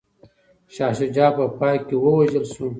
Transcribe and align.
شاه 0.73 0.93
شجاع 0.99 1.31
په 1.37 1.45
پای 1.57 1.75
کي 1.87 1.95
ووژل 1.99 2.45
شو. 2.53 2.67